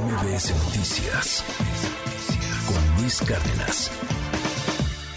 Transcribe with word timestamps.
MBS 0.00 0.50
Noticias 0.64 1.44
con 2.66 3.00
Luis 3.00 3.20
Cárdenas. 3.20 3.92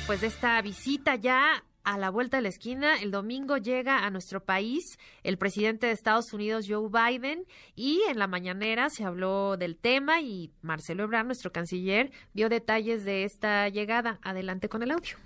Pues 0.05 0.21
de 0.21 0.27
esta 0.27 0.61
visita 0.61 1.15
ya 1.15 1.63
a 1.83 1.97
la 1.97 2.11
vuelta 2.11 2.37
de 2.37 2.43
la 2.43 2.50
esquina. 2.50 3.01
El 3.01 3.09
domingo 3.09 3.58
llega 3.58 4.05
a 4.05 4.11
nuestro 4.11 4.43
país 4.45 5.00
el 5.24 5.40
presidente 5.40 5.87
de 5.87 5.93
Estados 5.93 6.32
Unidos, 6.32 6.67
Joe 6.69 6.90
Biden, 6.90 7.45
y 7.75 8.04
en 8.07 8.20
la 8.20 8.27
mañanera 8.27 8.91
se 8.91 9.04
habló 9.04 9.57
del 9.57 9.77
tema 9.77 10.21
y 10.21 10.52
Marcelo 10.62 11.05
Ebrard, 11.05 11.25
nuestro 11.25 11.52
canciller, 11.52 12.12
dio 12.34 12.48
detalles 12.48 13.04
de 13.04 13.23
esta 13.23 13.70
llegada. 13.70 14.20
Adelante 14.21 14.70
con 14.70 14.84
el 14.84 14.91
audio. 14.91 15.18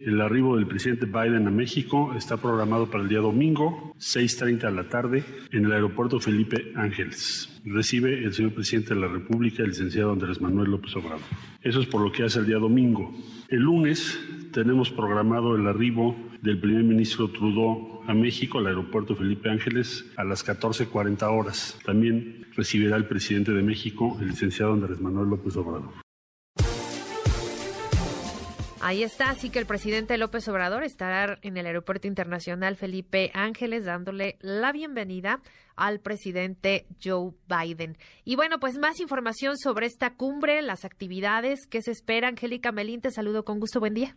El 0.00 0.18
arribo 0.22 0.56
del 0.56 0.66
presidente 0.66 1.04
Biden 1.04 1.46
a 1.46 1.50
México 1.50 2.14
está 2.16 2.38
programado 2.38 2.90
para 2.90 3.02
el 3.02 3.10
día 3.10 3.18
domingo, 3.18 3.94
6.30 3.98 4.60
de 4.60 4.70
la 4.70 4.88
tarde, 4.88 5.24
en 5.52 5.66
el 5.66 5.72
aeropuerto 5.72 6.18
Felipe 6.18 6.72
Ángeles. 6.74 7.60
Recibe 7.66 8.24
el 8.24 8.32
señor 8.32 8.54
presidente 8.54 8.94
de 8.94 9.00
la 9.00 9.08
República, 9.08 9.62
el 9.62 9.68
licenciado 9.68 10.12
Andrés 10.12 10.40
Manuel 10.40 10.70
López 10.70 10.96
Obrador. 10.96 11.20
Eso 11.60 11.82
es 11.82 11.86
por 11.86 12.00
lo 12.00 12.10
que 12.12 12.22
hace 12.22 12.38
el 12.38 12.46
día 12.46 12.56
domingo. 12.56 13.12
El 13.50 13.60
lunes 13.60 14.18
tenemos 14.54 14.90
programado 14.90 15.54
el 15.54 15.66
arribo 15.66 16.16
del 16.40 16.58
primer 16.58 16.82
ministro 16.82 17.28
Trudeau 17.28 18.00
a 18.06 18.14
México, 18.14 18.56
al 18.56 18.68
aeropuerto 18.68 19.14
Felipe 19.14 19.50
Ángeles, 19.50 20.10
a 20.16 20.24
las 20.24 20.46
14.40 20.46 21.30
horas. 21.30 21.78
También 21.84 22.46
recibirá 22.56 22.96
el 22.96 23.04
presidente 23.04 23.52
de 23.52 23.62
México, 23.62 24.16
el 24.18 24.28
licenciado 24.28 24.72
Andrés 24.72 24.98
Manuel 24.98 25.28
López 25.28 25.54
Obrador. 25.56 26.09
Ahí 28.82 29.02
está, 29.02 29.28
así 29.28 29.50
que 29.50 29.58
el 29.58 29.66
presidente 29.66 30.16
López 30.16 30.48
Obrador 30.48 30.84
estará 30.84 31.38
en 31.42 31.58
el 31.58 31.66
Aeropuerto 31.66 32.08
Internacional 32.08 32.76
Felipe 32.76 33.30
Ángeles 33.34 33.84
dándole 33.84 34.38
la 34.40 34.72
bienvenida 34.72 35.40
al 35.76 36.00
presidente 36.00 36.86
Joe 37.02 37.32
Biden. 37.46 37.98
Y 38.24 38.36
bueno, 38.36 38.58
pues 38.58 38.78
más 38.78 38.98
información 39.00 39.58
sobre 39.58 39.84
esta 39.84 40.14
cumbre, 40.14 40.62
las 40.62 40.86
actividades 40.86 41.66
que 41.66 41.82
se 41.82 41.90
espera. 41.90 42.28
Angélica 42.28 42.72
Melín, 42.72 43.02
te 43.02 43.10
saludo 43.10 43.44
con 43.44 43.60
gusto, 43.60 43.80
buen 43.80 43.92
día. 43.92 44.16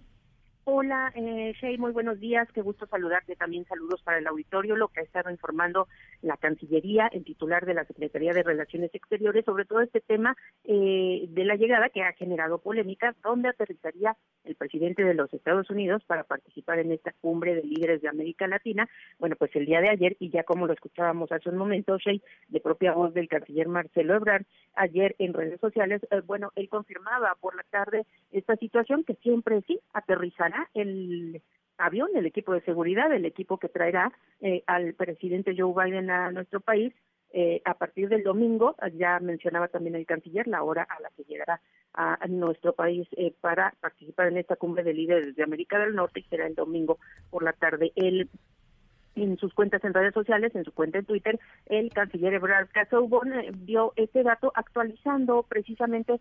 Hola, 0.64 1.12
eh, 1.14 1.54
muy 1.78 1.92
buenos 1.92 2.22
días. 2.22 2.48
Qué 2.54 2.62
gusto 2.62 2.88
saludarte. 2.88 3.36
También 3.36 3.66
saludos 3.66 4.02
para 4.02 4.20
el 4.20 4.28
auditorio, 4.28 4.78
lo 4.78 4.88
que 4.88 5.02
ha 5.02 5.04
estado 5.04 5.30
informando 5.30 5.90
la 6.24 6.38
Cancillería, 6.38 7.08
el 7.08 7.24
titular 7.24 7.66
de 7.66 7.74
la 7.74 7.86
Secretaría 7.86 8.34
de 8.34 8.44
Relaciones 8.44 8.94
Exteriores, 8.96 9.46
sobre 9.46 9.66
todo 9.66 9.82
este 9.82 10.02
tema 10.02 10.36
eh, 10.64 11.26
de 11.28 11.46
la 11.46 11.56
llegada 11.56 11.90
que 11.90 12.02
ha 12.02 12.14
generado 12.14 12.60
polémica, 12.60 13.16
donde 13.24 13.50
aterrizaría 13.50 14.16
el 14.46 14.56
presidente 14.56 15.04
de 15.04 15.14
los 15.14 15.34
Estados 15.34 15.70
Unidos 15.70 16.04
para 16.06 16.24
participar 16.24 16.80
en 16.80 16.92
esta 16.92 17.14
cumbre 17.22 17.56
de 17.56 17.64
líderes 17.64 18.02
de 18.02 18.10
América 18.10 18.48
Latina. 18.48 18.90
Bueno, 19.20 19.36
pues 19.36 19.56
el 19.56 19.66
día 19.66 19.82
de 19.82 19.90
ayer, 19.90 20.16
y 20.20 20.30
ya 20.30 20.44
como 20.44 20.66
lo 20.66 20.74
escuchábamos 20.74 21.32
hace 21.32 21.50
un 21.50 21.58
momento, 21.58 21.98
Shea, 21.98 22.20
de 22.48 22.60
propia 22.60 22.94
voz 22.94 23.14
del 23.14 23.28
canciller 23.28 23.68
Marcelo 23.68 24.16
Ebrard, 24.16 24.46
ayer 24.76 25.16
en 25.20 25.34
redes 25.34 25.60
sociales, 25.60 26.02
eh, 26.10 26.22
bueno, 26.26 26.52
él 26.56 26.70
confirmaba 26.70 27.36
por 27.40 27.56
la 27.56 27.64
tarde 27.64 28.06
esta 28.32 28.56
situación 28.56 29.04
que 29.04 29.16
siempre 29.16 29.62
sí 29.68 29.80
aterrizará 29.94 30.70
el 30.74 31.42
avión, 31.78 32.10
el 32.16 32.26
equipo 32.26 32.54
de 32.54 32.62
seguridad, 32.62 33.12
el 33.12 33.26
equipo 33.26 33.58
que 33.58 33.70
traerá 33.70 34.12
eh, 34.42 34.64
al 34.68 34.94
presidente 34.94 35.56
Joe 35.58 35.74
Biden 35.74 36.10
a 36.10 36.32
nuestro 36.32 36.60
país 36.60 36.94
eh, 37.36 37.64
a 37.66 37.74
partir 37.74 38.10
del 38.10 38.22
domingo, 38.22 38.76
ya 38.96 39.20
mencionaba 39.20 39.68
también 39.68 39.96
el 39.96 40.06
canciller, 40.06 40.48
la 40.48 40.62
hora 40.62 40.84
a 40.84 41.02
la 41.02 41.10
que 41.18 41.24
llegará 41.24 41.62
a, 41.96 42.20
nuestro 42.28 42.74
país 42.74 43.08
eh, 43.18 43.34
para 43.42 43.74
participar 43.82 44.28
en 44.28 44.38
esta 44.38 44.56
cumbre 44.56 44.84
de 44.84 44.94
líderes 44.94 45.36
de 45.36 45.44
América 45.44 45.80
del 45.80 45.96
Norte 45.96 46.20
y 46.20 46.24
será 46.24 46.46
el 46.46 46.54
domingo 46.54 47.00
por 47.32 47.44
la 47.44 47.54
tarde. 47.54 47.92
El 47.96 48.30
en 49.16 49.38
sus 49.38 49.54
cuentas 49.54 49.84
en 49.84 49.94
redes 49.94 50.14
sociales, 50.14 50.56
en 50.56 50.64
su 50.64 50.74
cuenta 50.74 51.00
en 51.00 51.06
Twitter, 51.06 51.40
el 51.68 51.92
canciller 51.92 52.34
Ebrard 52.34 52.70
Casaubon 52.72 53.34
eh, 53.34 53.52
dio 53.54 53.94
este 53.96 54.24
dato 54.24 54.52
actualizando 54.56 55.44
precisamente 55.44 56.20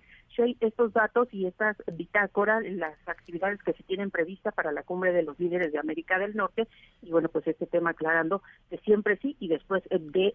estos 0.61 0.93
datos 0.93 1.29
y 1.33 1.47
estas 1.47 1.77
bitácoras, 1.93 2.65
las 2.65 2.97
actividades 3.07 3.62
que 3.62 3.75
se 3.75 3.83
tienen 3.83 4.11
previstas 4.11 4.55
para 4.55 4.73
la 4.73 4.83
cumbre 4.83 5.12
de 5.12 5.22
los 5.22 5.39
líderes 5.39 5.72
de 5.72 5.78
América 5.78 6.19
del 6.19 6.34
Norte. 6.34 6.69
Y 7.03 7.11
bueno, 7.11 7.28
pues 7.28 7.47
este 7.47 7.66
tema 7.66 7.91
aclarando 7.91 8.43
que 8.71 8.78
siempre 8.78 9.19
sí 9.19 9.37
y 9.41 9.49
después 9.49 9.83
de 9.91 10.34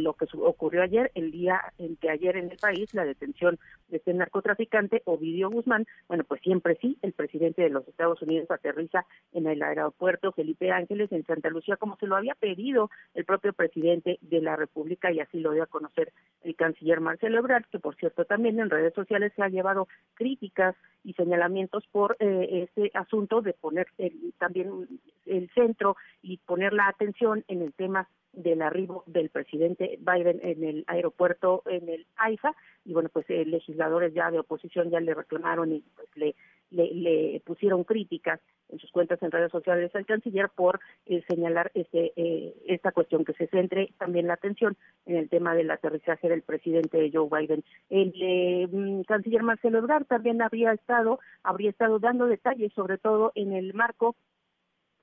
lo 0.00 0.14
que 0.14 0.26
ocurrió 0.38 0.82
ayer, 0.82 1.10
el 1.14 1.30
día 1.30 1.60
en 1.78 1.96
que 1.96 2.10
ayer 2.10 2.36
en 2.36 2.50
el 2.50 2.58
país 2.58 2.92
la 2.92 3.04
detención 3.04 3.58
de 3.88 3.98
este 3.98 4.12
narcotraficante 4.14 5.02
Ovidio 5.04 5.50
Guzmán, 5.50 5.86
bueno, 6.08 6.24
pues 6.24 6.40
siempre 6.42 6.76
sí, 6.80 6.98
el 7.02 7.12
presidente 7.12 7.62
de 7.62 7.70
los 7.70 7.86
Estados 7.86 8.20
Unidos 8.22 8.50
aterriza 8.50 9.06
en 9.32 9.46
el 9.46 9.62
aeropuerto 9.62 10.32
Felipe 10.32 10.70
Ángeles 10.70 11.12
en 11.12 11.24
Santa 11.24 11.50
Lucía 11.50 11.63
como 11.78 11.96
se 11.96 12.06
lo 12.06 12.16
había 12.16 12.34
pedido 12.34 12.90
el 13.14 13.24
propio 13.24 13.52
presidente 13.52 14.18
de 14.20 14.40
la 14.40 14.56
República 14.56 15.10
y 15.10 15.20
así 15.20 15.40
lo 15.40 15.52
dio 15.52 15.62
a 15.62 15.66
conocer 15.66 16.12
el 16.42 16.54
canciller 16.56 17.00
Marcelo 17.00 17.38
Ebrard, 17.38 17.64
que 17.70 17.78
por 17.78 17.96
cierto 17.96 18.24
también 18.24 18.60
en 18.60 18.70
redes 18.70 18.94
sociales 18.94 19.32
se 19.34 19.42
ha 19.42 19.48
llevado 19.48 19.88
críticas 20.14 20.76
y 21.02 21.14
señalamientos 21.14 21.86
por 21.90 22.16
eh, 22.20 22.68
este 22.68 22.90
asunto 22.96 23.42
de 23.42 23.52
poner 23.54 23.86
también 24.38 24.88
el 25.26 25.50
centro 25.50 25.96
y 26.22 26.38
poner 26.38 26.72
la 26.72 26.88
atención 26.88 27.44
en 27.48 27.62
el 27.62 27.72
tema 27.72 28.08
del 28.32 28.62
arribo 28.62 29.04
del 29.06 29.30
presidente 29.30 29.98
Biden 30.00 30.40
en 30.42 30.64
el 30.64 30.84
aeropuerto 30.86 31.62
en 31.66 31.88
el 31.88 32.06
AIFA. 32.16 32.54
Y 32.84 32.92
bueno 32.92 33.08
pues 33.12 33.28
eh, 33.28 33.44
legisladores 33.44 34.12
ya 34.12 34.30
de 34.30 34.40
oposición 34.40 34.90
ya 34.90 35.00
le 35.00 35.14
reclamaron 35.14 35.72
y 35.72 35.84
pues 35.94 36.08
le 36.16 36.34
le, 36.74 37.40
pusieron 37.44 37.84
críticas 37.84 38.40
en 38.68 38.78
sus 38.78 38.90
cuentas 38.90 39.22
en 39.22 39.30
redes 39.30 39.52
sociales 39.52 39.94
al 39.94 40.06
canciller 40.06 40.48
por 40.48 40.80
eh, 41.06 41.22
señalar 41.28 41.70
este, 41.74 42.12
eh, 42.16 42.54
esta 42.66 42.92
cuestión, 42.92 43.24
que 43.24 43.34
se 43.34 43.46
centre 43.48 43.92
también 43.98 44.26
la 44.26 44.34
atención 44.34 44.76
en 45.06 45.16
el 45.16 45.28
tema 45.28 45.54
del 45.54 45.70
aterrizaje 45.70 46.28
del 46.28 46.42
presidente 46.42 47.10
Joe 47.12 47.28
Biden. 47.30 47.64
El 47.90 48.12
eh, 48.20 48.68
mm, 48.70 49.02
canciller 49.02 49.42
Marcelo 49.42 49.78
Ebrard 49.78 50.06
también 50.06 50.42
habría 50.42 50.72
estado, 50.72 51.20
habría 51.42 51.70
estado 51.70 51.98
dando 51.98 52.26
detalles, 52.26 52.72
sobre 52.72 52.98
todo 52.98 53.32
en 53.34 53.52
el 53.52 53.74
marco 53.74 54.16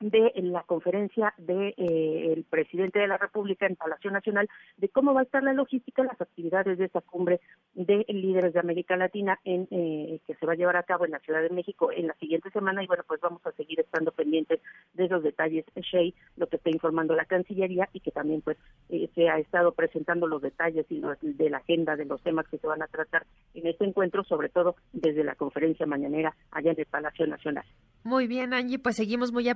de 0.01 0.34
la 0.35 0.63
conferencia 0.63 1.34
del 1.38 1.57
de, 1.57 1.73
eh, 1.78 2.34
el 2.34 2.44
presidente 2.44 3.00
de 3.00 3.07
la 3.07 3.17
República 3.17 3.66
en 3.66 3.75
Palacio 3.75 4.12
Nacional 4.12 4.50
de 4.78 4.89
cómo 4.89 5.13
va 5.13 5.22
a 5.22 5.23
estar 5.23 5.44
la 5.44 5.53
logística, 5.53 6.03
las 6.03 6.19
actividades 6.19 6.78
de 6.78 6.85
esa 6.85 7.01
cumbre 7.01 7.39
de 7.73 8.06
líderes 8.09 8.53
de 8.53 8.59
América 8.59 8.97
Latina 8.97 9.39
en 9.45 9.67
eh, 9.72 10.19
que 10.25 10.35
se 10.35 10.45
va 10.45 10.53
a 10.53 10.56
llevar 10.56 10.75
a 10.75 10.84
cabo 10.84 11.06
en 11.06 11.12
la 11.12 11.19
Ciudad 11.19 11.41
de 11.41 11.50
México 11.50 11.91
en 11.91 12.07
la 12.07 12.16
siguiente 12.16 12.50
semana 12.51 12.84
y 12.84 12.88
bueno 12.88 13.03
pues 13.07 13.22
vamos 13.22 13.45
a 13.45 13.51
seguir 13.53 13.79
estando 13.79 14.12
pendientes 14.12 14.59
de 14.94 15.06
esos 15.06 15.23
detalles 15.23 15.66
Shea, 15.75 16.12
lo 16.38 16.47
que 16.47 16.57
está 16.57 16.69
informando 16.69 17.16
la 17.16 17.25
Cancillería 17.25 17.89
y 17.94 18.00
que 18.00 18.12
también 18.12 18.41
pues 18.41 18.57
eh, 18.89 19.09
se 19.16 19.29
ha 19.29 19.38
estado 19.38 19.73
presentando 19.73 20.28
los 20.28 20.41
detalles 20.41 20.85
y 20.89 21.01
de 21.22 21.50
la 21.50 21.57
agenda 21.57 21.95
de 21.95 22.06
los 22.06 22.22
temas 22.22 22.47
que 22.47 22.57
se 22.57 22.68
van 22.68 22.81
a 22.81 22.88
tratar 22.88 23.25
en 23.53 23.68
este 23.68 23.85
encuentro 23.85 24.23
sobre 24.23 24.50
todo 24.50 24.75
desde 24.94 25.23
la 25.23 25.35
conferencia 25.35 25.85
mañanera 25.85 26.35
allá 26.51 26.72
en 26.72 26.79
el 26.79 26.85
Palacio 26.85 27.28
Nacional. 27.28 27.66
Muy 28.03 28.28
bien 28.28 28.53
Angie 28.53 28.79
pues 28.79 28.95
seguimos 28.95 29.31
muy 29.31 29.47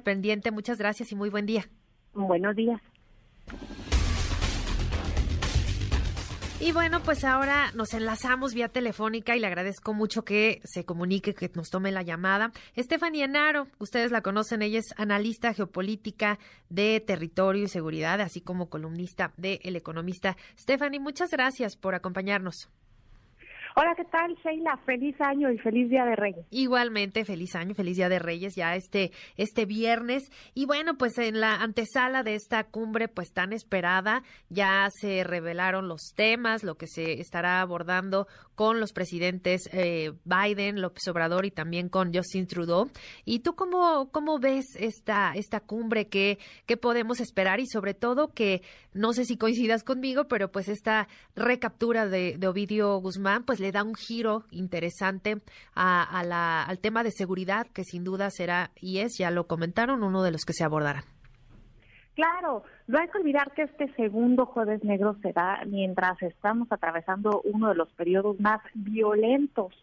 Muchas 0.51 0.77
gracias 0.77 1.11
y 1.11 1.15
muy 1.15 1.29
buen 1.29 1.45
día. 1.45 1.67
Buenos 2.13 2.55
días. 2.55 2.81
Y 6.59 6.71
bueno, 6.71 7.01
pues 7.03 7.23
ahora 7.25 7.71
nos 7.75 7.93
enlazamos 7.93 8.53
vía 8.53 8.69
telefónica 8.69 9.35
y 9.35 9.39
le 9.39 9.47
agradezco 9.47 9.93
mucho 9.93 10.23
que 10.23 10.61
se 10.63 10.85
comunique, 10.85 11.33
que 11.33 11.51
nos 11.53 11.69
tome 11.69 11.91
la 11.91 12.01
llamada. 12.01 12.53
Estefanía 12.75 13.27
Naro, 13.27 13.67
ustedes 13.77 14.09
la 14.11 14.21
conocen, 14.21 14.61
ella 14.61 14.79
es 14.79 14.93
analista 14.97 15.53
geopolítica 15.53 16.39
de 16.69 17.03
territorio 17.05 17.65
y 17.65 17.67
seguridad, 17.67 18.21
así 18.21 18.39
como 18.41 18.69
columnista 18.69 19.33
de 19.35 19.59
El 19.63 19.75
Economista. 19.75 20.37
Stephanie, 20.57 20.99
muchas 20.99 21.29
gracias 21.29 21.75
por 21.75 21.93
acompañarnos. 21.93 22.69
Hola, 23.77 23.93
¿qué 23.93 24.05
tal, 24.05 24.33
Sheila? 24.41 24.77
Feliz 24.85 25.19
año 25.19 25.51
y 25.51 25.57
feliz 25.57 25.89
Día 25.89 26.05
de 26.05 26.15
Reyes. 26.15 26.45
Igualmente, 26.49 27.25
feliz 27.25 27.57
año, 27.57 27.75
feliz 27.75 27.97
Día 27.97 28.07
de 28.07 28.19
Reyes 28.19 28.55
ya 28.55 28.73
este, 28.73 29.11
este 29.35 29.65
viernes. 29.65 30.31
Y 30.53 30.65
bueno, 30.65 30.97
pues 30.97 31.17
en 31.17 31.41
la 31.41 31.55
antesala 31.55 32.23
de 32.23 32.35
esta 32.35 32.63
cumbre, 32.63 33.09
pues 33.09 33.33
tan 33.33 33.51
esperada, 33.51 34.23
ya 34.47 34.87
se 35.01 35.25
revelaron 35.25 35.89
los 35.89 36.13
temas, 36.15 36.63
lo 36.63 36.75
que 36.75 36.87
se 36.87 37.19
estará 37.19 37.59
abordando 37.59 38.27
con 38.55 38.79
los 38.79 38.93
presidentes 38.93 39.69
eh, 39.73 40.13
Biden, 40.23 40.81
López 40.81 41.05
Obrador 41.09 41.45
y 41.45 41.51
también 41.51 41.89
con 41.89 42.13
Justin 42.13 42.47
Trudeau. 42.47 42.89
¿Y 43.25 43.39
tú 43.39 43.55
cómo, 43.55 44.09
cómo 44.09 44.39
ves 44.39 44.65
esta, 44.79 45.33
esta 45.35 45.59
cumbre? 45.59 46.07
¿Qué, 46.07 46.39
¿Qué 46.65 46.77
podemos 46.77 47.19
esperar? 47.19 47.59
Y 47.59 47.67
sobre 47.67 47.93
todo 47.93 48.29
que, 48.29 48.61
no 48.93 49.11
sé 49.11 49.25
si 49.25 49.35
coincidas 49.35 49.83
conmigo, 49.83 50.29
pero 50.29 50.49
pues 50.49 50.69
esta 50.69 51.09
recaptura 51.35 52.07
de, 52.07 52.37
de 52.37 52.47
Ovidio 52.47 52.97
Guzmán, 52.99 53.43
pues 53.43 53.59
le 53.65 53.71
da 53.71 53.83
un 53.83 53.95
giro 53.95 54.43
interesante 54.51 55.37
a, 55.73 56.23
la, 56.23 56.61
al 56.61 56.77
tema 56.77 57.03
de 57.03 57.09
seguridad, 57.09 57.65
que 57.73 57.83
sin 57.83 58.03
duda 58.03 58.29
será 58.29 58.69
y 58.79 58.99
es, 58.99 59.17
ya 59.17 59.31
lo 59.31 59.47
comentaron, 59.47 60.03
uno 60.03 60.21
de 60.21 60.31
los 60.31 60.45
que 60.45 60.53
se 60.53 60.63
abordarán. 60.63 61.03
Claro, 62.13 62.63
no 62.87 62.99
hay 62.99 63.07
que 63.07 63.17
olvidar 63.17 63.51
que 63.53 63.63
este 63.63 63.91
segundo 63.95 64.45
jueves 64.45 64.83
negro 64.83 65.17
se 65.23 65.33
da 65.33 65.63
mientras 65.65 66.21
estamos 66.21 66.71
atravesando 66.71 67.41
uno 67.43 67.69
de 67.69 67.75
los 67.75 67.91
periodos 67.93 68.39
más 68.39 68.61
violentos 68.75 69.73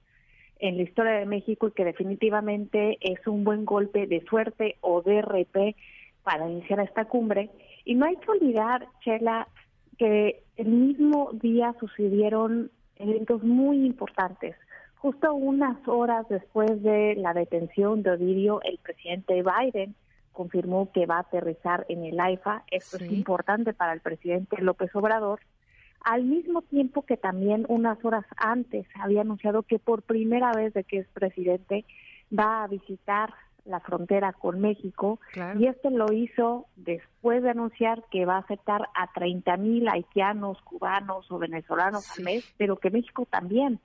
en 0.61 0.76
la 0.76 0.82
historia 0.85 1.14
de 1.14 1.26
México 1.26 1.67
y 1.67 1.73
que 1.73 1.85
definitivamente 1.85 2.99
es 3.00 3.26
un 3.26 3.43
buen 3.43 3.64
golpe 3.64 4.06
de 4.06 4.25
suerte 4.26 4.76
o 4.81 5.02
de 5.02 5.23
RP 5.23 5.76
para 6.23 6.49
iniciar 6.49 6.78
esta 6.78 7.06
cumbre. 7.06 7.50
Y 7.85 7.96
no 7.96 8.06
hay 8.06 8.14
que 8.17 8.31
olvidar, 8.31 8.87
Chela, 9.00 9.49
que 9.99 10.44
el 10.56 10.69
mismo 10.69 11.31
día 11.32 11.75
sucedieron 11.81 12.70
eventos 12.97 13.43
muy 13.43 13.85
importantes. 13.85 14.56
Justo 14.97 15.35
unas 15.35 15.77
horas 15.89 16.29
después 16.29 16.83
de 16.83 17.17
la 17.17 17.35
detención 17.35 18.03
de 18.03 18.12
Odirio, 18.12 18.61
el 18.62 18.79
presidente 18.79 19.43
Biden 19.43 19.94
confirmó 20.33 20.91
que 20.93 21.06
va 21.06 21.17
a 21.17 21.21
aterrizar 21.21 21.85
en 21.89 22.05
el 22.05 22.19
AIFA. 22.19 22.65
Esto 22.71 22.97
es 22.97 23.11
importante 23.11 23.73
para 23.73 23.93
el 23.93 24.00
presidente 24.00 24.61
López 24.61 24.94
Obrador. 24.94 25.41
Al 26.05 26.25
mismo 26.25 26.62
tiempo 26.62 27.03
que 27.03 27.17
también 27.17 27.65
unas 27.69 28.05
horas 28.05 28.25
antes 28.37 28.87
había 28.95 29.21
anunciado 29.21 29.62
que 29.62 29.79
por 29.79 30.03
primera 30.03 30.53
vez 30.53 30.73
de 30.75 30.85
que 30.85 30.99
es 30.99 31.09
presidente 31.09 31.85
va 32.37 32.65
a 32.65 32.69
visitar 32.69 33.33
la 33.64 33.81
frontera 33.81 34.32
con 34.32 34.61
México 34.61 35.20
y 35.59 35.67
esto 35.67 35.91
lo 35.91 36.12
hizo 36.12 36.67
después 36.76 37.43
de 37.43 37.50
anunciar 37.50 38.03
que 38.11 38.25
va 38.25 38.37
a 38.37 38.41
aceptar 38.41 38.88
a 38.94 39.12
30 39.12 39.56
mil 39.56 39.88
haitianos, 39.88 40.61
cubanos 40.62 41.31
o 41.31 41.38
venezolanos 41.38 42.19
al 42.19 42.25
mes, 42.25 42.44
pero 42.59 42.76
que 42.76 42.91
México 42.91 43.26
también 43.31 43.79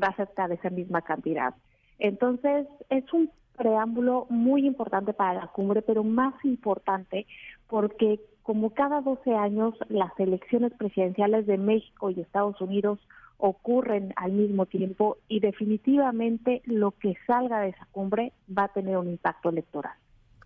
va 0.00 0.08
a 0.08 0.10
aceptar 0.10 0.50
esa 0.52 0.70
misma 0.70 1.02
cantidad. 1.02 1.54
Entonces, 1.98 2.66
es 2.88 3.12
un 3.12 3.30
preámbulo 3.56 4.26
muy 4.30 4.66
importante 4.66 5.12
para 5.12 5.34
la 5.40 5.46
cumbre, 5.48 5.82
pero 5.82 6.04
más 6.04 6.34
importante 6.44 7.26
porque 7.66 8.20
como 8.42 8.70
cada 8.70 9.02
12 9.02 9.34
años 9.34 9.74
las 9.88 10.18
elecciones 10.18 10.72
presidenciales 10.72 11.46
de 11.46 11.58
México 11.58 12.10
y 12.10 12.20
Estados 12.20 12.58
Unidos 12.62 12.98
ocurren 13.38 14.12
al 14.16 14.32
mismo 14.32 14.66
tiempo 14.66 15.18
y 15.28 15.40
definitivamente 15.40 16.62
lo 16.64 16.92
que 16.92 17.16
salga 17.26 17.60
de 17.60 17.70
esa 17.70 17.86
cumbre 17.92 18.32
va 18.56 18.64
a 18.64 18.72
tener 18.72 18.96
un 18.96 19.08
impacto 19.08 19.48
electoral. 19.48 19.94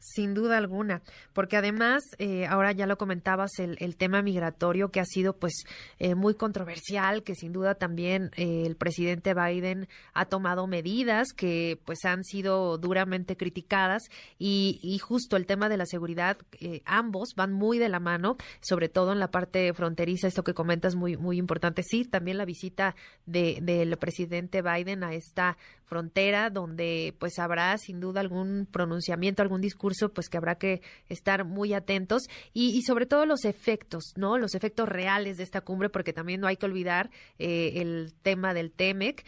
Sin 0.04 0.34
duda 0.34 0.58
alguna, 0.58 1.00
porque 1.32 1.56
además, 1.56 2.02
eh, 2.18 2.44
ahora 2.46 2.72
ya 2.72 2.88
lo 2.88 2.98
comentabas, 2.98 3.60
el, 3.60 3.76
el, 3.78 3.96
tema 3.96 4.20
migratorio 4.20 4.90
que 4.90 4.98
ha 4.98 5.04
sido 5.04 5.36
pues 5.38 5.62
eh, 6.00 6.16
muy 6.16 6.34
controversial, 6.34 7.22
que 7.22 7.36
sin 7.36 7.52
duda 7.52 7.76
también 7.76 8.32
eh, 8.36 8.64
el 8.66 8.74
presidente 8.74 9.32
Biden 9.32 9.86
ha 10.12 10.24
tomado 10.24 10.66
medidas 10.66 11.28
que 11.32 11.78
pues 11.84 12.04
han 12.04 12.24
sido 12.24 12.78
duramente 12.78 13.36
criticadas 13.36 14.02
y, 14.40 14.80
y 14.82 14.98
justo 14.98 15.36
el 15.36 15.46
tema 15.46 15.68
de 15.68 15.76
la 15.76 15.86
seguridad, 15.86 16.36
ambos 16.84 17.34
van 17.36 17.52
muy 17.52 17.78
de 17.78 17.88
la 17.88 18.00
mano, 18.00 18.38
sobre 18.60 18.88
todo 18.88 19.12
en 19.12 19.20
la 19.20 19.30
parte 19.30 19.72
fronteriza, 19.72 20.26
esto 20.26 20.42
que 20.42 20.52
comentas 20.52 20.96
muy, 20.96 21.16
muy 21.16 21.38
importante. 21.38 21.84
Sí, 21.84 22.04
también 22.04 22.38
la 22.38 22.44
visita 22.44 22.96
de, 23.26 23.60
del 23.62 23.96
presidente 23.98 24.62
Biden 24.62 25.04
a 25.04 25.14
esta 25.14 25.56
frontera, 25.92 26.48
donde 26.48 27.14
pues 27.18 27.38
habrá 27.38 27.76
sin 27.76 28.00
duda 28.00 28.22
algún 28.22 28.66
pronunciamiento, 28.72 29.42
algún 29.42 29.60
discurso, 29.60 30.08
pues 30.08 30.30
que 30.30 30.38
habrá 30.38 30.54
que 30.54 30.80
estar 31.10 31.44
muy 31.44 31.74
atentos 31.74 32.22
y, 32.54 32.80
sobre 32.80 33.04
todo 33.04 33.26
los 33.26 33.44
efectos, 33.44 34.14
¿no? 34.16 34.38
Los 34.38 34.54
efectos 34.54 34.88
reales 34.88 35.36
de 35.36 35.42
esta 35.42 35.60
cumbre, 35.60 35.90
porque 35.90 36.14
también 36.14 36.40
no 36.40 36.46
hay 36.46 36.56
que 36.56 36.64
olvidar 36.64 37.10
eh, 37.38 37.72
el 37.82 38.14
tema 38.22 38.54
del 38.54 38.72
TEMEC, 38.72 39.22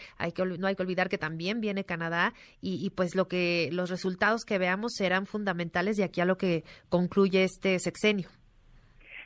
no 0.58 0.66
hay 0.66 0.74
que 0.74 0.82
olvidar 0.82 1.10
que 1.10 1.18
también 1.18 1.60
viene 1.60 1.84
Canadá 1.84 2.32
y, 2.62 2.88
pues 2.96 3.14
lo 3.14 3.28
que 3.28 3.68
los 3.70 3.90
resultados 3.90 4.46
que 4.46 4.56
veamos 4.56 4.94
serán 4.94 5.26
fundamentales 5.26 5.98
de 5.98 6.04
aquí 6.04 6.22
a 6.22 6.24
lo 6.24 6.38
que 6.38 6.64
concluye 6.88 7.44
este 7.44 7.78
sexenio. 7.78 8.30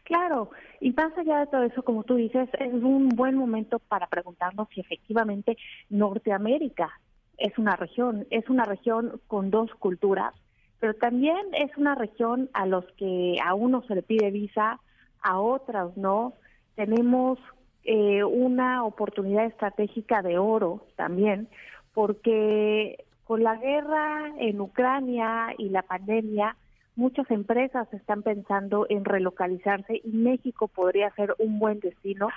Claro, 0.02 0.50
y 0.80 0.90
más 0.90 1.16
allá 1.16 1.40
de 1.40 1.46
todo 1.46 1.62
eso, 1.62 1.84
como 1.84 2.02
tú 2.02 2.16
dices, 2.16 2.48
es 2.58 2.72
un 2.72 3.10
buen 3.10 3.36
momento 3.36 3.78
para 3.78 4.08
preguntarnos 4.08 4.66
si 4.74 4.80
efectivamente 4.80 5.56
Norteamérica 5.88 6.90
es 7.38 7.56
una 7.56 7.76
región, 7.76 8.26
es 8.30 8.48
una 8.48 8.64
región 8.64 9.20
con 9.26 9.50
dos 9.50 9.70
culturas, 9.76 10.34
pero 10.80 10.94
también 10.94 11.38
es 11.52 11.76
una 11.76 11.94
región 11.94 12.50
a 12.52 12.66
los 12.66 12.84
que 12.96 13.36
a 13.44 13.54
uno 13.54 13.82
se 13.86 13.94
le 13.94 14.02
pide 14.02 14.30
visa, 14.30 14.80
a 15.22 15.40
otras 15.40 15.96
no. 15.96 16.34
Tenemos 16.74 17.38
eh, 17.84 18.22
una 18.24 18.84
oportunidad 18.84 19.46
estratégica 19.46 20.22
de 20.22 20.38
oro 20.38 20.84
también, 20.96 21.48
porque 21.94 23.04
con 23.24 23.42
la 23.42 23.56
guerra 23.56 24.32
en 24.38 24.60
Ucrania 24.60 25.54
y 25.58 25.68
la 25.68 25.82
pandemia, 25.82 26.56
muchas 26.96 27.30
empresas 27.30 27.92
están 27.92 28.22
pensando 28.22 28.86
en 28.88 29.04
relocalizarse 29.04 30.00
y 30.02 30.08
México 30.08 30.66
podría 30.66 31.10
ser 31.10 31.34
un 31.38 31.58
buen 31.58 31.78
destino, 31.78 32.28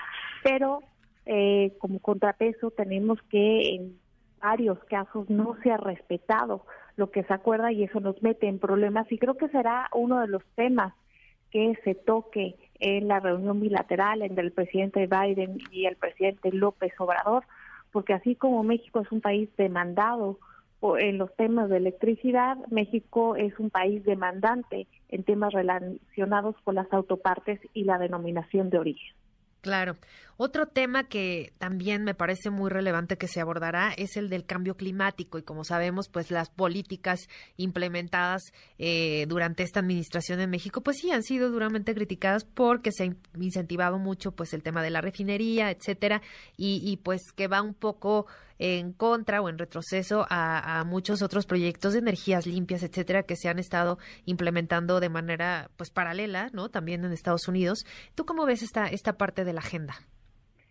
pero 0.44 0.82
eh, 1.26 1.74
como 1.80 2.00
contrapeso 2.00 2.72
tenemos 2.72 3.20
que 3.30 3.76
en 3.76 4.01
varios 4.42 4.80
casos 4.86 5.30
no 5.30 5.56
se 5.64 5.72
ha 5.72 5.78
respetado 5.78 6.66
lo 6.96 7.12
que 7.12 7.24
se 7.24 7.34
acuerda 7.34 7.72
y 7.72 7.84
eso 7.84 8.00
nos 8.00 8.22
mete 8.22 8.48
en 8.48 8.60
problemas 8.60 9.12
y 9.12 9.18
creo 9.18 9.38
que 9.38 9.50
será 9.50 9.90
uno 9.94 10.20
de 10.20 10.28
los 10.28 10.44
temas 10.56 10.94
que 11.52 11.78
se 11.84 11.96
toque 11.96 12.56
en 12.80 13.08
la 13.08 13.20
reunión 13.20 13.60
bilateral 13.60 14.22
entre 14.22 14.44
el 14.44 14.52
presidente 14.52 15.08
Biden 15.08 15.60
y 15.72 15.86
el 15.86 15.96
presidente 15.96 16.52
López 16.52 16.94
Obrador, 17.00 17.44
porque 17.92 18.14
así 18.14 18.36
como 18.36 18.64
México 18.64 19.02
es 19.02 19.12
un 19.12 19.22
país 19.22 19.50
demandado 19.58 20.40
en 20.98 21.18
los 21.20 21.34
temas 21.36 21.70
de 21.70 21.78
electricidad, 21.78 22.58
México 22.70 23.36
es 23.36 23.58
un 23.60 23.70
país 23.70 24.04
demandante 24.04 24.88
en 25.10 25.24
temas 25.24 25.54
relacionados 25.54 26.56
con 26.64 26.76
las 26.76 26.92
autopartes 26.92 27.60
y 27.74 27.84
la 27.84 28.00
denominación 28.00 28.70
de 28.72 28.80
origen. 28.80 29.14
Claro. 29.62 29.96
Otro 30.38 30.66
tema 30.66 31.04
que 31.08 31.54
también 31.60 32.04
me 32.04 32.16
parece 32.16 32.50
muy 32.50 32.72
relevante 32.72 33.16
que 33.16 33.28
se 33.28 33.40
abordará 33.40 33.94
es 33.96 34.18
el 34.18 34.28
del 34.28 34.44
cambio 34.44 34.76
climático 34.76 35.38
y 35.38 35.44
como 35.44 35.64
sabemos, 35.64 36.10
pues 36.10 36.32
las 36.32 36.50
políticas 36.50 37.28
implementadas 37.58 38.42
eh, 38.80 39.26
durante 39.28 39.62
esta 39.62 39.82
administración 39.82 40.40
en 40.40 40.50
México, 40.50 40.82
pues 40.82 40.98
sí 40.98 41.12
han 41.12 41.22
sido 41.22 41.52
duramente 41.52 41.94
criticadas 41.94 42.44
porque 42.44 42.92
se 42.92 43.04
ha 43.04 43.16
incentivado 43.40 44.00
mucho, 44.00 44.32
pues 44.32 44.56
el 44.56 44.64
tema 44.64 44.82
de 44.82 44.90
la 44.90 45.02
refinería, 45.02 45.70
etcétera, 45.70 46.24
y, 46.58 46.82
y 46.84 46.98
pues 46.98 47.22
que 47.36 47.48
va 47.48 47.62
un 47.62 47.76
poco 47.76 48.26
en 48.62 48.94
contra 48.94 49.42
o 49.42 49.50
en 49.50 49.58
retroceso 49.58 50.28
a, 50.30 50.84
muchos 50.86 51.24
otros 51.24 51.48
proyectos 51.48 51.94
de 51.94 52.00
energías 52.00 52.46
limpias, 52.46 52.84
etcétera, 52.84 53.24
que 53.24 53.36
se 53.36 53.50
han 53.50 53.58
estado 53.58 53.98
implementando 54.26 55.00
de 55.00 55.10
manera 55.10 55.72
pues 55.78 55.90
paralela, 55.90 56.50
¿no? 56.54 56.70
También 56.70 57.04
en 57.04 57.12
Estados 57.12 57.48
Unidos. 57.48 57.86
¿Tú 58.14 58.24
cómo 58.26 58.46
ves 58.46 58.62
esta 58.62 58.86
esta 58.86 59.14
parte 59.18 59.46
de 59.46 59.54
la 59.54 59.62
agenda? 59.62 59.96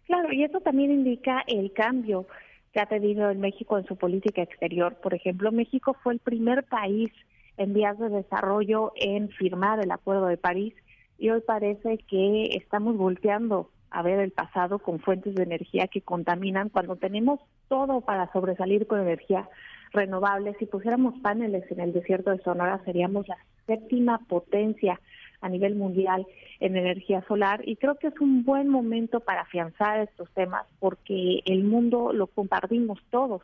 Claro, 0.06 0.32
y 0.32 0.44
eso 0.44 0.60
también 0.60 0.92
indica 0.92 1.42
el 1.48 1.72
cambio 1.72 2.26
que 2.72 2.80
ha 2.80 2.86
tenido 2.86 3.28
en 3.30 3.40
México 3.40 3.76
en 3.76 3.86
su 3.86 3.96
política 3.96 4.42
exterior. 4.42 4.94
Por 5.02 5.14
ejemplo, 5.14 5.50
México 5.50 5.96
fue 6.02 6.12
el 6.12 6.20
primer 6.20 6.64
país 6.64 7.10
en 7.56 7.74
vías 7.74 7.98
de 7.98 8.08
desarrollo 8.08 8.92
en 8.94 9.30
firmar 9.30 9.80
el 9.80 9.90
Acuerdo 9.90 10.26
de 10.26 10.36
París 10.36 10.74
y 11.18 11.30
hoy 11.30 11.40
parece 11.40 11.98
que 12.08 12.56
estamos 12.56 12.96
volteando 12.96 13.68
a 13.90 14.02
ver 14.02 14.20
el 14.20 14.30
pasado 14.30 14.78
con 14.78 15.00
fuentes 15.00 15.34
de 15.34 15.42
energía 15.42 15.88
que 15.88 16.02
contaminan 16.02 16.68
cuando 16.68 16.96
tenemos 16.96 17.40
todo 17.68 18.00
para 18.00 18.30
sobresalir 18.32 18.86
con 18.86 19.00
energía 19.00 19.48
renovable. 19.92 20.54
Si 20.58 20.66
pusiéramos 20.66 21.18
paneles 21.20 21.70
en 21.70 21.80
el 21.80 21.92
desierto 21.92 22.30
de 22.30 22.42
Sonora 22.42 22.80
seríamos 22.84 23.26
la 23.28 23.38
séptima 23.66 24.18
potencia 24.28 25.00
a 25.40 25.48
nivel 25.48 25.74
mundial 25.74 26.26
en 26.60 26.76
energía 26.76 27.24
solar 27.26 27.62
y 27.66 27.76
creo 27.76 27.96
que 27.96 28.08
es 28.08 28.20
un 28.20 28.44
buen 28.44 28.68
momento 28.68 29.20
para 29.20 29.42
afianzar 29.42 30.00
estos 30.00 30.30
temas 30.32 30.66
porque 30.78 31.40
el 31.46 31.64
mundo 31.64 32.12
lo 32.12 32.26
compartimos 32.26 33.00
todos 33.10 33.42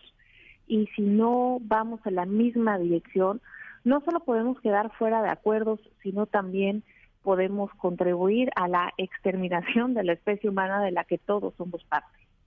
y 0.69 0.87
si 0.95 1.03
no 1.03 1.59
vamos 1.63 2.01
en 2.05 2.17
la 2.17 2.27
misma 2.27 2.79
dirección, 2.79 3.41
no 3.85 4.01
solo 4.01 4.21
podemos 4.21 4.61
quedar 4.61 4.91
fuera 4.97 5.23
de 5.23 5.31
acuerdos, 5.31 5.81
sino 6.03 6.27
también 6.27 6.83
podemos 7.27 7.73
contribuir 7.75 8.51
a 8.55 8.69
la 8.69 8.93
exterminación 8.99 9.95
de 9.95 10.05
la 10.05 10.13
especie 10.13 10.49
humana 10.49 10.81
de 10.81 10.93
la 10.93 11.03
que 11.03 11.19
todos 11.19 11.53
somos 11.57 11.83
parte. 11.83 12.07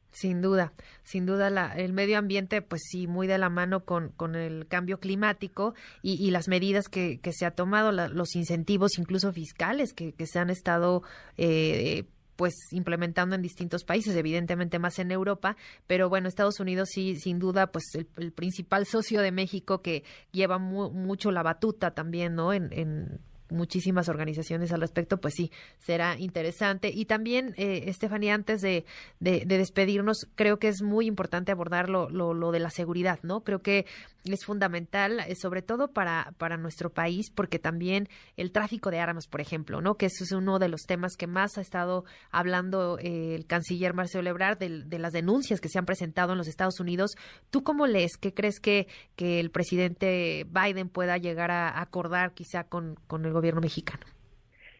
Sin 0.09 0.41
duda, 0.41 0.71
sin 1.03 1.25
duda 1.25 1.49
la, 1.49 1.73
el 1.73 1.91
medio 1.91 2.17
ambiente, 2.17 2.61
pues 2.61 2.83
sí, 2.89 3.05
muy 3.05 3.27
de 3.27 3.37
la 3.37 3.49
mano 3.49 3.83
con, 3.83 4.13
con 4.15 4.37
el 4.37 4.67
cambio 4.67 5.01
climático 5.01 5.73
y, 6.01 6.31
las 6.31 6.47
medidas 6.47 6.87
que, 6.87 7.19
se 7.29 7.45
ha 7.45 7.51
tomado, 7.51 7.91
los 7.91 8.37
incentivos 8.37 8.97
incluso 8.97 9.33
fiscales 9.33 9.93
que, 9.93 10.13
que 10.13 10.27
se 10.27 10.39
han 10.39 10.49
estado 10.49 11.03
eh, 11.35 12.05
pues 12.37 12.53
implementando 12.71 13.35
en 13.35 13.41
distintos 13.41 13.83
países, 13.83 14.15
evidentemente 14.15 14.79
más 14.79 14.97
en 14.99 15.11
Europa, 15.11 15.57
pero 15.87 16.07
bueno, 16.07 16.29
Estados 16.29 16.61
Unidos 16.61 16.87
sí, 16.89 17.17
sin 17.17 17.37
duda, 17.37 17.67
pues 17.67 17.83
el, 18.15 18.31
principal 18.31 18.85
socio 18.85 19.21
de 19.21 19.33
México 19.33 19.81
que 19.81 20.05
lleva 20.31 20.57
mucho 20.57 21.31
la 21.31 21.43
batuta 21.43 21.91
también, 21.91 22.35
¿no? 22.35 22.53
En, 22.53 22.71
en 22.71 23.19
muchísimas 23.49 24.09
organizaciones 24.09 24.71
al 24.71 24.81
respecto, 24.81 25.17
pues 25.17 25.33
sí, 25.35 25.51
será 25.79 26.17
interesante. 26.19 26.91
Y 26.93 27.05
también, 27.05 27.53
eh, 27.57 27.83
Estefanía, 27.87 28.33
antes 28.33 28.61
de, 28.61 28.85
de, 29.19 29.45
despedirnos, 29.45 30.27
creo 30.35 30.59
que 30.59 30.67
es 30.67 30.81
muy 30.81 31.07
importante 31.07 31.51
abordar 31.51 31.89
lo, 31.89 32.09
lo, 32.09 32.51
de 32.51 32.59
la 32.59 32.69
seguridad, 32.69 33.19
¿no? 33.23 33.41
Creo 33.41 33.61
que 33.61 33.85
es 34.25 34.45
fundamental, 34.45 35.19
eh, 35.19 35.35
sobre 35.35 35.61
todo 35.61 35.89
para, 35.89 36.33
para 36.37 36.57
nuestro 36.57 36.89
país, 36.89 37.31
porque 37.31 37.59
también 37.59 38.07
el 38.37 38.51
tráfico 38.51 38.91
de 38.91 38.99
armas, 38.99 39.27
por 39.27 39.41
ejemplo, 39.41 39.81
¿no? 39.81 39.95
Que 39.95 40.07
eso 40.07 40.23
es 40.23 40.31
uno 40.31 40.59
de 40.59 40.69
los 40.69 40.81
temas 40.81 41.15
que 41.17 41.27
más 41.27 41.57
ha 41.57 41.61
estado 41.61 42.03
hablando 42.31 42.97
eh, 42.99 43.35
el 43.35 43.45
canciller 43.45 43.93
Marcelo 43.93 44.29
Ebrard 44.29 44.57
de, 44.57 44.83
de, 44.83 44.99
las 44.99 45.13
denuncias 45.13 45.61
que 45.61 45.69
se 45.69 45.79
han 45.79 45.85
presentado 45.85 46.33
en 46.33 46.37
los 46.37 46.47
Estados 46.47 46.79
Unidos. 46.79 47.15
¿Tú 47.49 47.63
cómo 47.63 47.87
lees? 47.87 48.17
¿Qué 48.17 48.33
crees 48.33 48.59
que, 48.59 48.87
que 49.15 49.39
el 49.39 49.51
presidente 49.51 50.45
Biden 50.49 50.89
pueda 50.89 51.17
llegar 51.17 51.51
a 51.51 51.79
acordar 51.81 52.33
quizá 52.33 52.65
con, 52.65 52.95
con 53.07 53.25
el 53.25 53.33
gobierno 53.33 53.61
mexicano? 53.61 54.05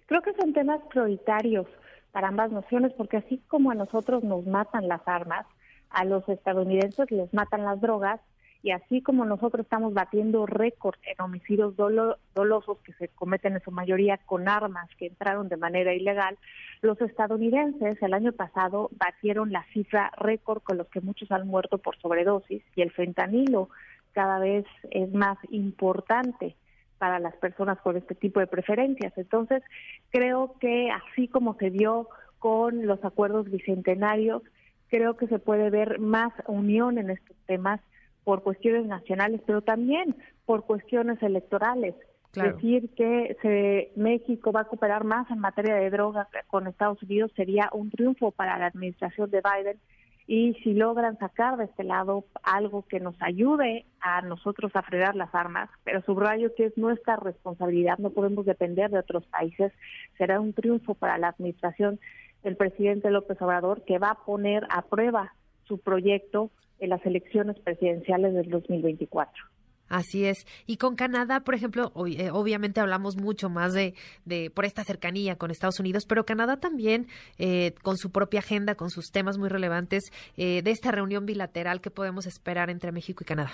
Creo 0.07 0.21
que 0.21 0.33
son 0.33 0.53
temas 0.53 0.81
prioritarios 0.89 1.67
para 2.11 2.29
ambas 2.29 2.51
naciones, 2.51 2.91
porque 2.97 3.17
así 3.17 3.41
como 3.47 3.71
a 3.71 3.75
nosotros 3.75 4.23
nos 4.23 4.45
matan 4.45 4.87
las 4.87 5.07
armas, 5.07 5.45
a 5.89 6.05
los 6.05 6.27
estadounidenses 6.27 7.09
les 7.11 7.33
matan 7.33 7.63
las 7.63 7.79
drogas 7.81 8.19
y 8.61 8.71
así 8.71 9.01
como 9.01 9.23
nosotros 9.25 9.65
estamos 9.65 9.93
batiendo 9.93 10.45
récord 10.45 10.97
en 11.03 11.23
homicidios 11.23 11.75
dolosos 11.77 12.77
que 12.83 12.93
se 12.93 13.07
cometen 13.07 13.53
en 13.53 13.63
su 13.63 13.71
mayoría 13.71 14.17
con 14.25 14.49
armas 14.49 14.89
que 14.97 15.07
entraron 15.07 15.47
de 15.47 15.57
manera 15.57 15.93
ilegal, 15.93 16.37
los 16.81 16.99
estadounidenses 16.99 18.01
el 18.01 18.13
año 18.13 18.33
pasado 18.33 18.89
batieron 18.97 19.51
la 19.51 19.63
cifra 19.73 20.11
récord 20.17 20.61
con 20.61 20.77
los 20.77 20.87
que 20.87 20.99
muchos 20.99 21.31
han 21.31 21.47
muerto 21.47 21.77
por 21.77 21.97
sobredosis 21.99 22.61
y 22.75 22.81
el 22.81 22.91
fentanilo 22.91 23.69
cada 24.11 24.39
vez 24.39 24.65
es 24.91 25.13
más 25.13 25.37
importante 25.51 26.55
para 26.97 27.19
las 27.19 27.35
personas 27.37 27.79
con 27.79 27.95
este 27.95 28.13
tipo 28.13 28.41
de 28.41 28.47
preferencias. 28.47 29.17
Entonces, 29.17 29.63
creo 30.09 30.55
que 30.59 30.89
así 30.91 31.29
como 31.29 31.55
se 31.55 31.69
dio 31.69 32.09
con 32.39 32.85
los 32.85 33.03
acuerdos 33.05 33.49
bicentenarios, 33.49 34.41
creo 34.89 35.15
que 35.15 35.27
se 35.27 35.39
puede 35.39 35.69
ver 35.69 35.99
más 35.99 36.33
unión 36.47 36.97
en 36.97 37.11
estos 37.11 37.37
temas 37.45 37.79
por 38.29 38.43
cuestiones 38.43 38.85
nacionales, 38.85 39.41
pero 39.47 39.63
también 39.63 40.15
por 40.45 40.63
cuestiones 40.63 41.19
electorales. 41.23 41.95
Decir 42.31 42.91
que 42.93 43.35
se, 43.41 43.91
México 43.95 44.51
va 44.51 44.61
a 44.61 44.65
cooperar 44.65 45.03
más 45.03 45.31
en 45.31 45.39
materia 45.39 45.73
de 45.73 45.89
drogas 45.89 46.27
con 46.45 46.67
Estados 46.67 47.01
Unidos 47.01 47.31
sería 47.35 47.71
un 47.73 47.89
triunfo 47.89 48.29
para 48.29 48.59
la 48.59 48.67
administración 48.67 49.31
de 49.31 49.41
Biden 49.41 49.79
y 50.27 50.53
si 50.63 50.75
logran 50.75 51.17
sacar 51.17 51.57
de 51.57 51.63
este 51.63 51.83
lado 51.83 52.25
algo 52.43 52.83
que 52.83 52.99
nos 52.99 53.15
ayude 53.19 53.87
a 53.99 54.21
nosotros 54.21 54.75
a 54.75 54.83
frenar 54.83 55.15
las 55.15 55.33
armas, 55.33 55.67
pero 55.83 56.03
subrayo 56.03 56.53
que 56.53 56.65
es 56.65 56.77
nuestra 56.77 57.15
responsabilidad, 57.15 57.97
no 57.97 58.11
podemos 58.11 58.45
depender 58.45 58.91
de 58.91 58.99
otros 58.99 59.25
países, 59.25 59.73
será 60.19 60.39
un 60.39 60.53
triunfo 60.53 60.93
para 60.93 61.17
la 61.17 61.29
administración 61.29 61.99
del 62.43 62.57
presidente 62.57 63.09
López 63.09 63.41
Obrador 63.41 63.83
que 63.85 63.97
va 63.97 64.11
a 64.11 64.23
poner 64.23 64.67
a 64.69 64.83
prueba 64.83 65.33
su 65.63 65.79
proyecto 65.79 66.51
en 66.79 66.89
las 66.89 67.05
elecciones 67.05 67.59
presidenciales 67.59 68.33
del 68.33 68.49
2024. 68.49 69.43
Así 69.89 70.25
es. 70.25 70.45
Y 70.67 70.77
con 70.77 70.95
Canadá, 70.95 71.39
por 71.41 71.55
ejemplo, 71.55 71.91
eh, 72.07 72.29
obviamente 72.31 72.79
hablamos 72.79 73.17
mucho 73.17 73.49
más 73.49 73.73
de, 73.73 73.95
de, 74.23 74.51
por 74.51 74.65
esta 74.65 74.83
cercanía 74.83 75.35
con 75.35 75.49
Estados 75.49 75.79
Unidos, 75.79 76.05
pero 76.07 76.25
Canadá 76.25 76.59
también, 76.59 77.07
eh, 77.39 77.73
con 77.81 77.97
su 77.97 78.11
propia 78.11 78.39
agenda, 78.39 78.75
con 78.75 78.91
sus 78.91 79.11
temas 79.11 79.39
muy 79.39 79.49
relevantes, 79.49 80.03
eh, 80.37 80.61
de 80.61 80.71
esta 80.71 80.91
reunión 80.91 81.25
bilateral 81.25 81.81
que 81.81 81.89
podemos 81.89 82.27
esperar 82.27 82.69
entre 82.69 82.91
México 82.91 83.23
y 83.23 83.25
Canadá. 83.25 83.51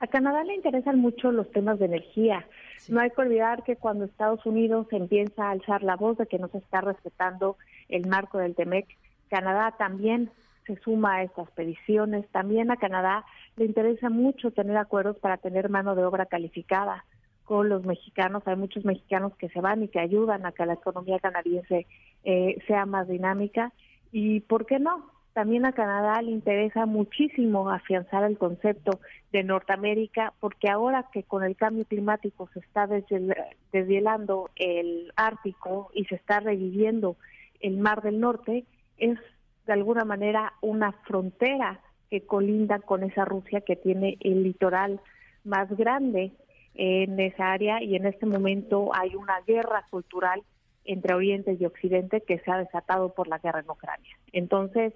A 0.00 0.06
Canadá 0.06 0.44
le 0.44 0.54
interesan 0.54 0.98
mucho 0.98 1.32
los 1.32 1.50
temas 1.50 1.78
de 1.78 1.86
energía. 1.86 2.46
No 2.88 3.00
hay 3.00 3.10
que 3.10 3.22
olvidar 3.22 3.64
que 3.64 3.76
cuando 3.76 4.04
Estados 4.04 4.44
Unidos 4.44 4.86
empieza 4.92 5.48
a 5.48 5.50
alzar 5.52 5.82
la 5.82 5.96
voz 5.96 6.18
de 6.18 6.26
que 6.26 6.38
no 6.38 6.48
se 6.48 6.58
está 6.58 6.80
respetando 6.80 7.56
el 7.88 8.06
marco 8.06 8.38
del 8.38 8.54
TEMEC, 8.54 8.86
Canadá 9.30 9.74
también 9.78 10.30
se 10.66 10.76
suma 10.76 11.16
a 11.16 11.22
estas 11.22 11.50
peticiones. 11.52 12.26
También 12.30 12.70
a 12.70 12.76
Canadá 12.76 13.24
le 13.56 13.66
interesa 13.66 14.10
mucho 14.10 14.50
tener 14.50 14.76
acuerdos 14.76 15.18
para 15.18 15.36
tener 15.36 15.68
mano 15.68 15.94
de 15.94 16.04
obra 16.04 16.26
calificada 16.26 17.04
con 17.44 17.68
los 17.68 17.84
mexicanos. 17.84 18.42
Hay 18.46 18.56
muchos 18.56 18.84
mexicanos 18.84 19.34
que 19.36 19.48
se 19.50 19.60
van 19.60 19.82
y 19.82 19.88
que 19.88 20.00
ayudan 20.00 20.46
a 20.46 20.52
que 20.52 20.66
la 20.66 20.74
economía 20.74 21.18
canadiense 21.18 21.86
eh, 22.24 22.58
sea 22.66 22.86
más 22.86 23.08
dinámica. 23.08 23.72
Y 24.12 24.40
¿por 24.40 24.66
qué 24.66 24.78
no? 24.78 25.10
También 25.34 25.66
a 25.66 25.72
Canadá 25.72 26.22
le 26.22 26.30
interesa 26.30 26.86
muchísimo 26.86 27.68
afianzar 27.68 28.22
el 28.22 28.38
concepto 28.38 29.00
de 29.32 29.42
Norteamérica, 29.42 30.32
porque 30.38 30.70
ahora 30.70 31.08
que 31.12 31.24
con 31.24 31.42
el 31.42 31.56
cambio 31.56 31.84
climático 31.86 32.48
se 32.54 32.60
está 32.60 32.86
deshielando 32.86 34.50
el 34.54 35.12
Ártico 35.16 35.90
y 35.92 36.04
se 36.04 36.14
está 36.14 36.38
reviviendo 36.38 37.16
el 37.58 37.78
Mar 37.78 38.00
del 38.02 38.20
Norte, 38.20 38.64
es 38.96 39.18
de 39.66 39.72
alguna 39.72 40.04
manera 40.04 40.54
una 40.60 40.92
frontera 40.92 41.80
que 42.10 42.26
colinda 42.26 42.78
con 42.80 43.02
esa 43.02 43.24
Rusia 43.24 43.62
que 43.62 43.76
tiene 43.76 44.16
el 44.20 44.42
litoral 44.42 45.00
más 45.44 45.68
grande 45.76 46.32
en 46.74 47.18
esa 47.20 47.52
área 47.52 47.82
y 47.82 47.96
en 47.96 48.06
este 48.06 48.26
momento 48.26 48.90
hay 48.94 49.14
una 49.14 49.40
guerra 49.46 49.86
cultural 49.90 50.42
entre 50.84 51.14
Oriente 51.14 51.56
y 51.58 51.64
Occidente 51.64 52.20
que 52.20 52.38
se 52.40 52.50
ha 52.50 52.58
desatado 52.58 53.14
por 53.14 53.28
la 53.28 53.38
guerra 53.38 53.60
en 53.60 53.70
Ucrania. 53.70 54.18
Entonces, 54.32 54.92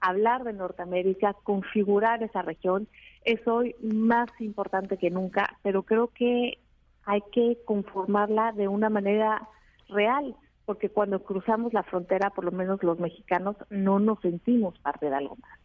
hablar 0.00 0.44
de 0.44 0.52
Norteamérica, 0.52 1.34
configurar 1.42 2.22
esa 2.22 2.42
región 2.42 2.88
es 3.24 3.46
hoy 3.46 3.74
más 3.82 4.28
importante 4.40 4.96
que 4.96 5.10
nunca, 5.10 5.58
pero 5.62 5.82
creo 5.82 6.08
que 6.08 6.58
hay 7.04 7.22
que 7.32 7.58
conformarla 7.64 8.52
de 8.52 8.68
una 8.68 8.88
manera 8.88 9.48
real 9.88 10.34
porque 10.66 10.90
cuando 10.90 11.22
cruzamos 11.22 11.72
la 11.72 11.84
frontera, 11.84 12.30
por 12.30 12.44
lo 12.44 12.50
menos 12.52 12.82
los 12.82 12.98
mexicanos, 12.98 13.56
no 13.70 13.98
nos 13.98 14.20
sentimos 14.20 14.78
parte 14.80 15.06
de 15.06 15.14
algo 15.14 15.36
más. 15.36 15.58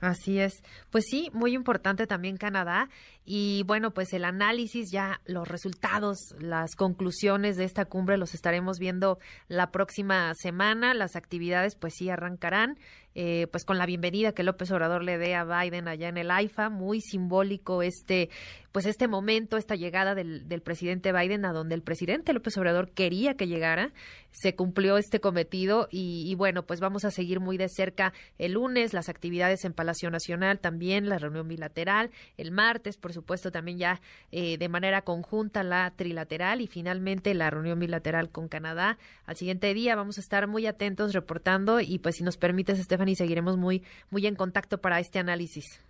Así 0.00 0.40
es. 0.40 0.64
Pues 0.90 1.04
sí, 1.08 1.30
muy 1.32 1.54
importante 1.54 2.08
también 2.08 2.36
Canadá. 2.36 2.88
Y 3.24 3.62
bueno, 3.66 3.92
pues 3.92 4.12
el 4.14 4.24
análisis, 4.24 4.90
ya 4.90 5.20
los 5.26 5.46
resultados, 5.46 6.34
las 6.40 6.74
conclusiones 6.74 7.56
de 7.56 7.64
esta 7.64 7.84
cumbre 7.84 8.16
los 8.16 8.34
estaremos 8.34 8.78
viendo 8.78 9.18
la 9.48 9.70
próxima 9.70 10.32
semana. 10.34 10.92
Las 10.92 11.14
actividades 11.14 11.76
pues 11.76 11.94
sí 11.96 12.10
arrancarán. 12.10 12.78
Eh, 13.14 13.46
pues 13.52 13.66
con 13.66 13.76
la 13.76 13.84
bienvenida 13.84 14.32
que 14.32 14.42
López 14.42 14.70
Obrador 14.70 15.04
le 15.04 15.18
dé 15.18 15.34
a 15.34 15.44
Biden 15.44 15.86
allá 15.86 16.08
en 16.08 16.16
el 16.16 16.30
AIFA, 16.30 16.70
muy 16.70 17.02
simbólico 17.02 17.82
este, 17.82 18.30
pues 18.72 18.86
este 18.86 19.06
momento, 19.06 19.58
esta 19.58 19.74
llegada 19.74 20.14
del, 20.14 20.62
presidente 20.62 21.12
Biden 21.12 21.44
a 21.44 21.52
donde 21.52 21.74
el 21.74 21.82
presidente 21.82 22.32
López 22.32 22.56
Obrador 22.56 22.90
quería 22.90 23.34
que 23.34 23.48
llegara, 23.48 23.92
se 24.30 24.54
cumplió 24.54 24.96
este 24.96 25.20
cometido 25.20 25.88
y, 25.90 26.24
y 26.26 26.34
bueno, 26.36 26.64
pues 26.64 26.80
vamos 26.80 27.04
a 27.04 27.10
seguir 27.10 27.38
muy 27.38 27.58
de 27.58 27.68
cerca 27.68 28.14
el 28.38 28.52
lunes 28.52 28.94
las 28.94 29.10
actividades 29.10 29.66
en 29.66 29.74
Palacio 29.74 30.10
Nacional, 30.10 30.58
también 30.58 31.10
la 31.10 31.18
reunión 31.18 31.48
bilateral, 31.48 32.10
el 32.38 32.50
martes, 32.50 32.96
por 32.96 33.11
supuesto, 33.12 33.50
también 33.50 33.78
ya 33.78 34.00
eh, 34.30 34.58
de 34.58 34.68
manera 34.68 35.02
conjunta 35.02 35.62
la 35.62 35.90
trilateral 35.90 36.60
y 36.60 36.66
finalmente 36.66 37.34
la 37.34 37.50
reunión 37.50 37.78
bilateral 37.78 38.30
con 38.30 38.48
Canadá. 38.48 38.98
Al 39.26 39.36
siguiente 39.36 39.72
día 39.74 39.96
vamos 39.96 40.18
a 40.18 40.20
estar 40.20 40.46
muy 40.46 40.66
atentos 40.66 41.12
reportando 41.12 41.80
y 41.80 41.98
pues 41.98 42.16
si 42.16 42.24
nos 42.24 42.36
permites, 42.36 42.78
y 42.78 43.14
seguiremos 43.14 43.56
muy, 43.56 43.82
muy 44.10 44.26
en 44.26 44.34
contacto 44.34 44.80
para 44.80 45.00
este 45.00 45.18
análisis. 45.18 45.80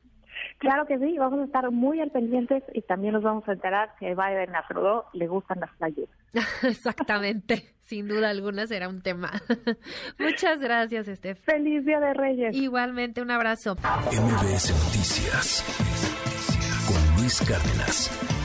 Claro 0.58 0.86
que 0.86 0.98
sí, 0.98 1.16
vamos 1.18 1.40
a 1.40 1.44
estar 1.44 1.70
muy 1.70 2.00
al 2.00 2.10
pendientes 2.10 2.62
y 2.72 2.82
también 2.82 3.14
nos 3.14 3.22
vamos 3.22 3.46
a 3.48 3.52
enterar 3.52 3.90
si 3.98 4.06
a 4.06 4.14
Biden 4.14 4.54
a 4.54 4.66
Trudeau 4.66 5.04
le 5.12 5.26
gustan 5.26 5.60
las 5.60 5.70
playas. 5.76 6.08
Exactamente, 6.62 7.74
sin 7.82 8.08
duda 8.08 8.30
alguna 8.30 8.66
será 8.66 8.88
un 8.88 9.02
tema. 9.02 9.32
Muchas 10.18 10.60
gracias, 10.60 11.08
Estef. 11.08 11.40
Feliz 11.44 11.84
Día 11.84 12.00
de 12.00 12.14
Reyes. 12.14 12.56
Igualmente, 12.56 13.22
un 13.22 13.30
abrazo. 13.30 13.74
MBS 13.74 14.70
Noticias 14.70 15.64
con 15.66 16.21
Luis 17.22 17.40
Cárdenas. 17.40 18.41